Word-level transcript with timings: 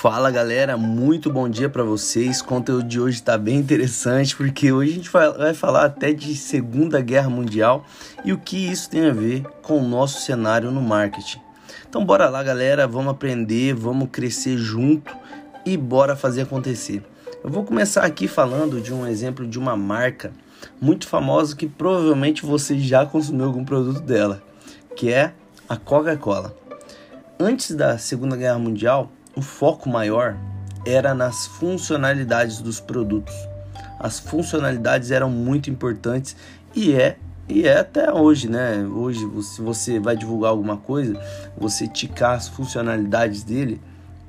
Fala 0.00 0.30
galera, 0.30 0.76
muito 0.76 1.28
bom 1.28 1.48
dia 1.48 1.68
para 1.68 1.82
vocês. 1.82 2.40
O 2.40 2.44
conteúdo 2.44 2.84
de 2.84 3.00
hoje 3.00 3.16
está 3.16 3.36
bem 3.36 3.56
interessante 3.56 4.36
porque 4.36 4.70
hoje 4.70 4.92
a 4.92 4.94
gente 4.94 5.10
vai 5.10 5.52
falar 5.52 5.86
até 5.86 6.12
de 6.12 6.36
Segunda 6.36 7.00
Guerra 7.00 7.28
Mundial 7.28 7.84
e 8.24 8.32
o 8.32 8.38
que 8.38 8.56
isso 8.56 8.88
tem 8.88 9.06
a 9.06 9.12
ver 9.12 9.42
com 9.60 9.80
o 9.80 9.88
nosso 9.88 10.20
cenário 10.20 10.70
no 10.70 10.80
marketing. 10.80 11.40
Então 11.88 12.04
bora 12.04 12.28
lá 12.28 12.44
galera, 12.44 12.86
vamos 12.86 13.10
aprender, 13.10 13.74
vamos 13.74 14.08
crescer 14.12 14.56
junto 14.56 15.12
e 15.66 15.76
bora 15.76 16.14
fazer 16.14 16.42
acontecer. 16.42 17.02
Eu 17.42 17.50
vou 17.50 17.64
começar 17.64 18.04
aqui 18.04 18.28
falando 18.28 18.80
de 18.80 18.94
um 18.94 19.04
exemplo 19.04 19.44
de 19.44 19.58
uma 19.58 19.76
marca 19.76 20.30
muito 20.80 21.08
famosa 21.08 21.56
que 21.56 21.66
provavelmente 21.66 22.46
você 22.46 22.78
já 22.78 23.04
consumiu 23.04 23.46
algum 23.46 23.64
produto 23.64 24.00
dela, 24.00 24.40
que 24.94 25.12
é 25.12 25.32
a 25.68 25.76
Coca-Cola. 25.76 26.54
Antes 27.40 27.74
da 27.74 27.98
Segunda 27.98 28.36
Guerra 28.36 28.60
Mundial, 28.60 29.10
o 29.38 29.42
foco 29.42 29.88
maior 29.88 30.36
era 30.84 31.14
nas 31.14 31.46
funcionalidades 31.46 32.60
dos 32.60 32.80
produtos. 32.80 33.34
As 34.00 34.18
funcionalidades 34.18 35.12
eram 35.12 35.30
muito 35.30 35.70
importantes 35.70 36.36
e 36.74 36.92
é 36.92 37.16
e 37.48 37.66
é 37.66 37.78
até 37.78 38.12
hoje, 38.12 38.46
né? 38.46 38.84
Hoje, 38.84 39.20
se 39.42 39.62
você 39.62 39.98
vai 39.98 40.14
divulgar 40.14 40.50
alguma 40.50 40.76
coisa, 40.76 41.18
você 41.56 41.88
ticar 41.88 42.36
as 42.36 42.46
funcionalidades 42.46 43.42
dele, 43.42 43.80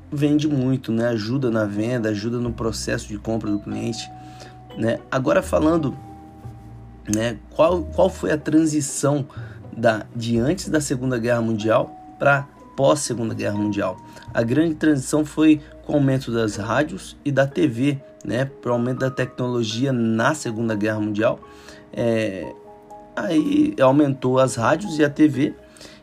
vende 0.10 0.48
muito, 0.48 0.92
né? 0.92 1.10
Ajuda 1.10 1.52
na 1.52 1.66
venda, 1.66 2.10
ajuda 2.10 2.38
no 2.38 2.54
processo 2.54 3.10
de 3.10 3.18
compra 3.18 3.52
do 3.52 3.60
cliente, 3.60 4.10
né? 4.78 5.00
Agora 5.12 5.42
falando, 5.42 5.98
né? 7.14 7.38
Qual, 7.50 7.84
qual 7.84 8.10
foi 8.10 8.32
a 8.32 8.38
transição 8.38 9.28
da 9.76 10.06
de 10.16 10.40
antes 10.40 10.70
da 10.70 10.80
Segunda 10.80 11.18
Guerra 11.18 11.42
Mundial 11.42 11.94
para 12.18 12.48
pós 12.80 13.02
Segunda 13.02 13.34
Guerra 13.34 13.58
Mundial. 13.58 13.98
A 14.34 14.42
grande 14.42 14.76
transição 14.76 15.26
foi 15.26 15.60
com 15.86 15.92
o 15.92 15.96
aumento 15.98 16.32
das 16.32 16.56
rádios 16.56 17.18
e 17.26 17.32
da 17.32 17.46
TV, 17.46 18.00
né, 18.24 18.46
para 18.46 18.72
o 18.72 18.74
aumento 18.74 19.00
da 19.00 19.12
tecnologia 19.12 19.92
na 19.92 20.34
Segunda 20.34 20.76
Guerra 20.76 21.02
Mundial. 21.02 21.42
É, 21.92 22.50
aí 23.14 23.76
aumentou 23.82 24.40
as 24.40 24.56
rádios 24.56 24.98
e 24.98 25.04
a 25.04 25.10
TV 25.10 25.54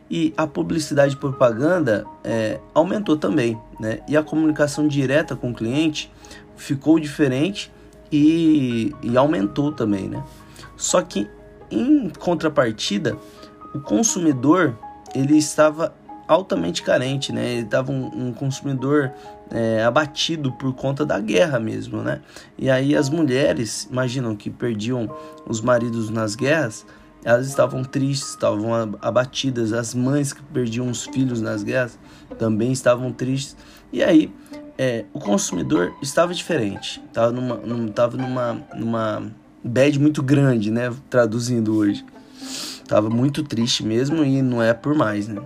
e 0.07 0.35
a 0.37 0.45
publicidade 0.45 1.15
e 1.15 1.17
propaganda 1.17 2.05
é, 2.23 2.59
aumentou 2.75 3.17
também, 3.17 3.59
né? 3.79 4.01
E 4.07 4.15
a 4.15 4.21
comunicação 4.21 4.87
direta 4.87 5.35
com 5.35 5.49
o 5.49 5.55
cliente 5.55 6.11
ficou 6.55 6.99
diferente 6.99 7.71
e, 8.11 8.93
e 9.01 9.17
aumentou 9.17 9.71
também, 9.71 10.07
né? 10.07 10.23
Só 10.75 11.01
que 11.01 11.27
em 11.71 12.07
contrapartida, 12.19 13.17
o 13.73 13.79
consumidor 13.79 14.77
ele 15.15 15.37
estava 15.37 15.91
altamente 16.27 16.83
carente, 16.83 17.31
né? 17.31 17.53
Ele 17.53 17.61
estava 17.61 17.91
um, 17.91 18.27
um, 18.27 18.33
consumidor 18.33 19.11
é, 19.49 19.83
abatido 19.83 20.51
por 20.51 20.73
conta 20.73 21.05
da 21.05 21.19
guerra 21.19 21.59
mesmo, 21.59 22.01
né? 22.01 22.21
E 22.57 22.69
aí 22.69 22.95
as 22.95 23.09
mulheres, 23.09 23.87
imaginam 23.89 24.35
que 24.35 24.49
perdiam 24.49 25.09
os 25.47 25.61
maridos 25.61 26.09
nas 26.09 26.35
guerras, 26.35 26.85
elas 27.23 27.47
estavam 27.47 27.83
tristes, 27.83 28.29
estavam 28.29 28.71
abatidas. 29.01 29.73
As 29.73 29.93
mães 29.93 30.33
que 30.33 30.41
perdiam 30.41 30.89
os 30.89 31.05
filhos 31.05 31.41
nas 31.41 31.63
guerras 31.63 31.97
também 32.37 32.71
estavam 32.71 33.11
tristes. 33.11 33.55
E 33.91 34.03
aí 34.03 34.31
é, 34.77 35.05
o 35.13 35.19
consumidor 35.19 35.93
estava 36.01 36.33
diferente, 36.33 37.01
estava 37.07 37.31
numa, 37.31 37.55
num, 37.55 37.87
tava 37.87 38.15
numa, 38.15 38.61
numa 38.75 39.31
bad 39.63 39.99
muito 39.99 40.21
grande, 40.21 40.69
né? 40.69 40.93
Traduzindo 41.09 41.75
hoje. 41.75 42.05
Tava 42.87 43.09
muito 43.09 43.43
triste 43.43 43.83
mesmo 43.83 44.23
e 44.23 44.41
não 44.41 44.61
é 44.61 44.73
por 44.73 44.95
mais, 44.95 45.27
né? 45.27 45.41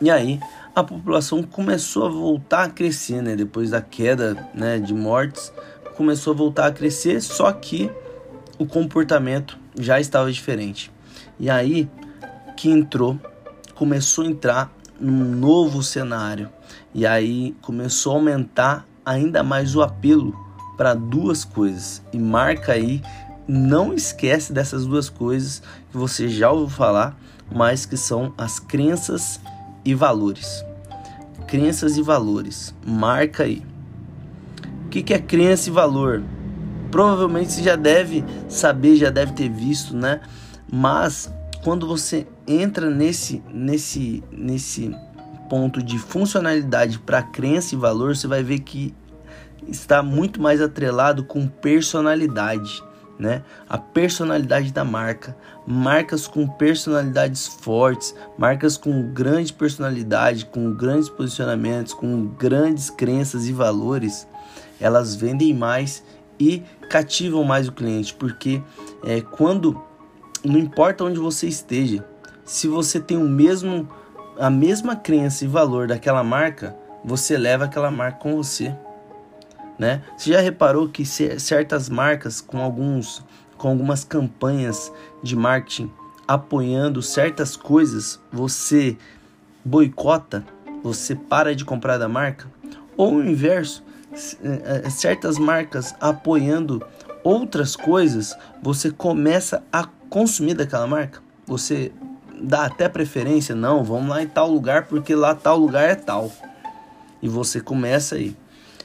E 0.00 0.10
aí 0.10 0.40
a 0.74 0.82
população 0.82 1.42
começou 1.42 2.06
a 2.06 2.08
voltar 2.08 2.64
a 2.64 2.70
crescer, 2.70 3.22
né? 3.22 3.36
Depois 3.36 3.70
da 3.70 3.80
queda 3.80 4.36
né, 4.54 4.78
de 4.78 4.92
mortes, 4.92 5.52
começou 5.96 6.32
a 6.32 6.36
voltar 6.36 6.66
a 6.66 6.72
crescer, 6.72 7.20
só 7.20 7.52
que 7.52 7.90
o 8.58 8.66
comportamento 8.66 9.58
já 9.78 10.00
estava 10.00 10.30
diferente. 10.30 10.90
E 11.38 11.48
aí 11.48 11.88
que 12.56 12.70
entrou, 12.70 13.18
começou 13.74 14.24
a 14.24 14.28
entrar 14.28 14.72
num 15.00 15.24
novo 15.24 15.82
cenário. 15.82 16.50
E 16.94 17.06
aí 17.06 17.54
começou 17.60 18.12
a 18.12 18.16
aumentar 18.16 18.86
ainda 19.04 19.42
mais 19.42 19.74
o 19.74 19.82
apelo 19.82 20.34
para 20.76 20.94
duas 20.94 21.44
coisas. 21.44 22.02
E 22.12 22.18
marca 22.18 22.72
aí, 22.72 23.02
não 23.46 23.92
esquece 23.92 24.52
dessas 24.52 24.86
duas 24.86 25.08
coisas 25.08 25.60
que 25.90 25.96
você 25.96 26.28
já 26.28 26.50
ouviu 26.50 26.68
falar, 26.68 27.16
mas 27.52 27.84
que 27.84 27.96
são 27.96 28.32
as 28.38 28.58
crenças 28.58 29.40
e 29.84 29.94
valores. 29.94 30.64
Crenças 31.46 31.96
e 31.96 32.02
valores. 32.02 32.74
Marca 32.86 33.44
aí. 33.44 33.62
O 34.86 34.88
que, 34.88 35.12
é 35.12 35.18
crença 35.18 35.68
e 35.68 35.72
valor? 35.72 36.22
Provavelmente 36.90 37.52
você 37.52 37.62
já 37.62 37.76
deve 37.76 38.24
saber, 38.48 38.96
já 38.96 39.10
deve 39.10 39.32
ter 39.32 39.48
visto, 39.48 39.96
né? 39.96 40.20
Mas 40.72 41.32
quando 41.62 41.86
você 41.86 42.26
entra 42.46 42.88
nesse 42.88 43.42
nesse 43.52 44.22
nesse 44.30 44.94
ponto 45.50 45.82
de 45.82 45.98
funcionalidade 45.98 46.98
para 46.98 47.22
crença 47.22 47.74
e 47.74 47.78
valor, 47.78 48.16
você 48.16 48.28
vai 48.28 48.42
ver 48.42 48.60
que 48.60 48.94
está 49.66 50.02
muito 50.02 50.40
mais 50.40 50.60
atrelado 50.60 51.24
com 51.24 51.48
personalidade 51.48 52.82
né? 53.18 53.42
A 53.68 53.78
personalidade 53.78 54.72
da 54.72 54.84
marca, 54.84 55.36
marcas 55.66 56.26
com 56.26 56.46
personalidades 56.46 57.46
fortes, 57.46 58.14
marcas 58.36 58.76
com 58.76 59.12
grande 59.12 59.52
personalidade, 59.52 60.46
com 60.46 60.72
grandes 60.72 61.08
posicionamentos, 61.08 61.94
com 61.94 62.26
grandes 62.26 62.90
crenças 62.90 63.46
e 63.46 63.52
valores, 63.52 64.26
elas 64.80 65.14
vendem 65.14 65.54
mais 65.54 66.02
e 66.38 66.62
cativam 66.90 67.44
mais 67.44 67.68
o 67.68 67.72
cliente, 67.72 68.14
porque 68.14 68.62
é, 69.04 69.20
quando 69.20 69.80
não 70.44 70.58
importa 70.58 71.04
onde 71.04 71.18
você 71.18 71.46
esteja, 71.46 72.04
se 72.44 72.68
você 72.68 73.00
tem 73.00 73.16
o 73.16 73.28
mesmo 73.28 73.88
a 74.36 74.50
mesma 74.50 74.96
crença 74.96 75.44
e 75.44 75.48
valor 75.48 75.86
daquela 75.86 76.24
marca, 76.24 76.76
você 77.04 77.38
leva 77.38 77.66
aquela 77.66 77.88
marca 77.88 78.18
com 78.18 78.34
você 78.34 78.74
né? 79.78 80.02
Você 80.16 80.32
já 80.32 80.40
reparou 80.40 80.88
que 80.88 81.04
certas 81.04 81.88
marcas 81.88 82.40
com 82.40 82.58
alguns 82.58 83.22
com 83.56 83.68
algumas 83.68 84.04
campanhas 84.04 84.92
de 85.22 85.36
marketing 85.36 85.90
apoiando 86.26 87.02
certas 87.02 87.56
coisas, 87.56 88.20
você 88.32 88.96
boicota, 89.64 90.44
você 90.82 91.14
para 91.14 91.54
de 91.54 91.64
comprar 91.64 91.98
da 91.98 92.08
marca? 92.08 92.46
Ou 92.96 93.14
o 93.14 93.24
inverso, 93.24 93.82
é, 94.12 94.82
é, 94.84 94.90
certas 94.90 95.38
marcas 95.38 95.94
apoiando 96.00 96.84
outras 97.22 97.74
coisas, 97.74 98.36
você 98.62 98.90
começa 98.90 99.62
a 99.72 99.88
consumir 100.08 100.54
daquela 100.54 100.86
marca? 100.86 101.20
Você 101.46 101.92
dá 102.40 102.66
até 102.66 102.88
preferência, 102.88 103.54
não, 103.54 103.82
vamos 103.82 104.08
lá 104.08 104.22
em 104.22 104.26
tal 104.26 104.50
lugar 104.50 104.86
porque 104.86 105.14
lá 105.14 105.34
tal 105.34 105.58
lugar 105.58 105.88
é 105.88 105.94
tal. 105.94 106.30
E 107.22 107.28
você 107.28 107.60
começa 107.60 108.16
aí. 108.16 108.36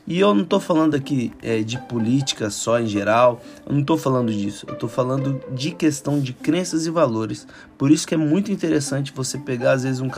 E 0.10 0.20
eu 0.20 0.34
não 0.34 0.42
estou 0.42 0.60
falando 0.60 0.96
aqui 0.96 1.32
é, 1.40 1.62
de 1.62 1.78
política 1.78 2.50
só 2.50 2.80
em 2.80 2.88
geral, 2.88 3.40
eu 3.64 3.74
não 3.74 3.82
estou 3.82 3.96
falando 3.96 4.34
disso, 4.34 4.66
eu 4.68 4.74
estou 4.74 4.90
falando 4.90 5.40
de 5.52 5.70
questão 5.70 6.20
de 6.20 6.34
crenças 6.34 6.88
e 6.88 6.90
valores. 6.90 7.46
Por 7.78 7.92
isso 7.92 8.08
que 8.08 8.16
é 8.16 8.18
muito 8.18 8.52
interessante 8.52 9.14
você 9.16 9.38
pegar 9.38 9.74
às 9.74 9.84
vezes 9.84 10.02
um, 10.02 10.10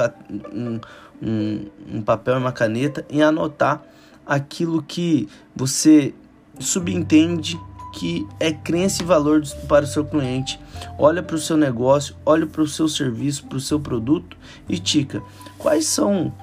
um, 0.54 0.80
um, 1.22 1.66
um 1.96 2.02
papel 2.02 2.36
e 2.36 2.38
uma 2.38 2.54
caneta 2.54 3.06
e 3.10 3.22
anotar 3.22 3.84
aquilo 4.26 4.82
que 4.82 5.28
você 5.54 6.14
subentende 6.58 7.60
que 7.94 8.26
é 8.40 8.54
crença 8.54 9.04
e 9.04 9.06
valor 9.06 9.44
para 9.68 9.84
o 9.84 9.88
seu 9.88 10.06
cliente. 10.06 10.58
Olha 10.98 11.22
para 11.22 11.36
o 11.36 11.40
seu 11.40 11.58
negócio, 11.58 12.16
olha 12.26 12.48
para 12.48 12.62
o 12.62 12.68
seu 12.68 12.88
serviço, 12.88 13.46
para 13.46 13.58
o 13.58 13.62
seu 13.62 13.78
produto 13.78 14.38
e 14.70 14.80
tica. 14.80 15.22
Quais 15.58 15.86
são 15.86 16.34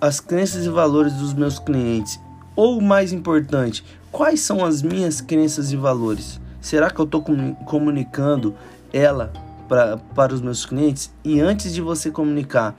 as 0.00 0.18
crenças 0.18 0.64
e 0.64 0.70
valores 0.70 1.12
dos 1.12 1.34
meus 1.34 1.58
clientes? 1.58 2.18
Ou 2.60 2.78
mais 2.78 3.10
importante, 3.10 3.82
quais 4.12 4.40
são 4.40 4.62
as 4.62 4.82
minhas 4.82 5.22
crenças 5.22 5.72
e 5.72 5.76
valores? 5.76 6.38
Será 6.60 6.90
que 6.90 7.00
eu 7.00 7.06
estou 7.06 7.24
comunicando 7.64 8.54
ela 8.92 9.32
pra, 9.66 9.96
para 9.96 10.34
os 10.34 10.42
meus 10.42 10.66
clientes? 10.66 11.10
E 11.24 11.40
antes 11.40 11.72
de 11.72 11.80
você 11.80 12.10
comunicar, 12.10 12.78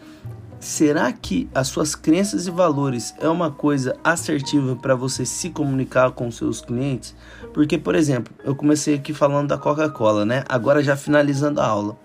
será 0.60 1.12
que 1.12 1.50
as 1.52 1.68
suas 1.68 1.96
crenças 1.96 2.46
e 2.46 2.52
valores 2.52 3.16
é 3.20 3.28
uma 3.28 3.50
coisa 3.50 3.98
assertiva 4.04 4.76
para 4.76 4.94
você 4.94 5.26
se 5.26 5.50
comunicar 5.50 6.12
com 6.12 6.30
seus 6.30 6.62
clientes? 6.62 7.16
Porque, 7.52 7.76
por 7.76 7.96
exemplo, 7.96 8.32
eu 8.44 8.54
comecei 8.54 8.94
aqui 8.94 9.16
falando 9.16 9.48
da 9.48 9.58
Coca-Cola, 9.58 10.24
né? 10.24 10.44
Agora 10.48 10.84
já 10.84 10.96
finalizando 10.96 11.60
a 11.60 11.66
aula. 11.66 11.98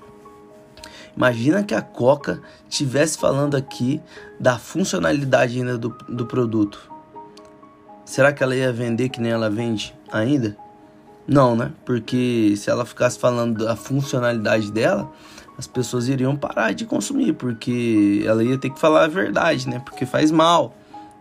Imagina 1.15 1.63
que 1.63 1.75
a 1.75 1.83
Coca 1.83 2.41
tivesse 2.71 3.19
falando 3.19 3.55
aqui 3.55 4.01
da 4.41 4.57
funcionalidade 4.57 5.59
ainda 5.59 5.77
do, 5.77 5.91
do 6.09 6.25
produto. 6.25 6.96
Será 8.07 8.33
que 8.33 8.41
ela 8.41 8.55
ia 8.55 8.73
vender 8.73 9.09
que 9.09 9.21
nem 9.21 9.33
ela 9.33 9.51
vende 9.51 9.93
ainda? 10.11 10.57
Não, 11.27 11.57
né? 11.57 11.73
Porque 11.85 12.55
se 12.57 12.71
ela 12.71 12.87
ficasse 12.87 13.19
falando 13.19 13.65
da 13.65 13.75
funcionalidade 13.75 14.71
dela, 14.71 15.11
as 15.59 15.67
pessoas 15.67 16.07
iriam 16.07 16.37
parar 16.37 16.73
de 16.73 16.87
consumir, 16.87 17.33
porque 17.33 18.23
ela 18.25 18.45
ia 18.45 18.57
ter 18.57 18.71
que 18.71 18.79
falar 18.79 19.05
a 19.05 19.09
verdade, 19.09 19.69
né? 19.69 19.83
Porque 19.85 20.07
faz 20.07 20.31
mal, 20.31 20.73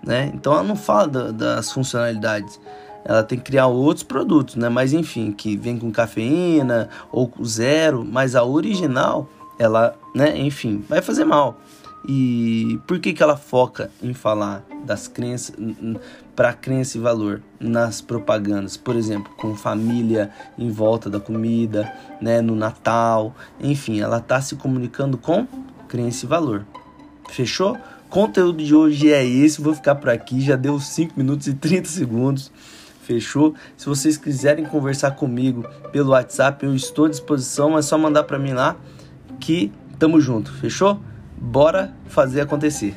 né? 0.04 0.32
Então 0.36 0.54
ela 0.54 0.62
não 0.62 0.76
fala 0.76 1.08
da, 1.08 1.32
das 1.32 1.72
funcionalidades. 1.72 2.62
Ela 3.04 3.24
tem 3.24 3.40
que 3.40 3.46
criar 3.46 3.66
outros 3.66 4.04
produtos, 4.04 4.56
né? 4.56 4.70
Mas 4.70 4.94
enfim, 4.94 5.32
que 5.32 5.58
vem 5.58 5.80
com 5.80 5.92
cafeína 5.92 6.88
ou 7.12 7.32
zero, 7.44 8.06
mas 8.06 8.36
a 8.36 8.44
original, 8.44 9.28
ela, 9.58 9.96
né? 10.14 10.38
Enfim, 10.38 10.86
vai 10.88 11.02
fazer 11.02 11.26
mal. 11.26 11.58
E 12.08 12.80
por 12.86 13.00
que, 13.00 13.14
que 13.14 13.24
ela 13.24 13.36
foca 13.36 13.90
em 14.02 14.14
falar 14.14 14.64
das 14.86 15.08
crenças 15.08 15.56
para 16.36 16.54
crença 16.54 16.98
e 16.98 17.02
valor 17.02 17.42
nas 17.60 18.02
propagandas, 18.02 18.78
por 18.78 18.96
exemplo, 18.96 19.34
com 19.36 19.56
família 19.56 20.30
em 20.58 20.70
volta 20.70 21.10
da 21.10 21.20
comida, 21.20 21.92
né, 22.22 22.42
no 22.42 22.56
Natal, 22.56 23.34
enfim, 23.60 24.02
ela 24.02 24.18
está 24.18 24.42
se 24.42 24.56
comunicando 24.56 25.18
com 25.18 25.48
crença 25.88 26.26
e 26.26 26.30
valor. 26.30 26.66
Fechou? 27.30 27.78
Conteúdo 28.10 28.64
de 28.64 28.76
hoje 28.76 29.12
é 29.12 29.26
esse, 29.26 29.62
vou 29.62 29.74
ficar 29.74 29.96
por 29.96 30.10
aqui, 30.10 30.42
já 30.42 30.56
deu 30.56 30.80
5 30.80 31.14
minutos 31.18 31.48
e 31.48 31.54
30 31.54 31.90
segundos. 31.90 32.52
Fechou? 33.02 33.56
Se 33.78 33.86
vocês 33.86 34.18
quiserem 34.18 34.66
conversar 34.66 35.12
comigo 35.12 35.66
pelo 35.92 36.12
WhatsApp, 36.12 36.66
eu 36.66 36.76
estou 36.76 37.06
à 37.06 37.10
disposição, 37.10 37.78
é 37.78 37.82
só 37.82 37.98
mandar 37.98 38.24
para 38.24 38.38
mim 38.38 38.54
lá 38.54 38.76
que 39.40 39.72
tamo 39.98 40.20
junto. 40.20 40.52
Fechou? 40.54 41.00
Bora 41.38 41.94
fazer 42.08 42.42
acontecer. 42.42 42.96